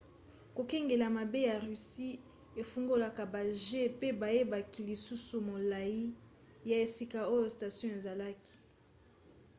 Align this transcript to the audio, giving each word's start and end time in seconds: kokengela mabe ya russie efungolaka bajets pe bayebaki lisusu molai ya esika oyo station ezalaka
kokengela 0.55 1.07
mabe 1.17 1.39
ya 1.49 1.55
russie 1.65 2.21
efungolaka 2.61 3.21
bajets 3.33 3.95
pe 3.99 4.07
bayebaki 4.21 4.81
lisusu 4.89 5.35
molai 5.49 6.01
ya 6.69 6.75
esika 6.85 7.19
oyo 7.33 7.47
station 7.55 7.91
ezalaka 7.99 8.53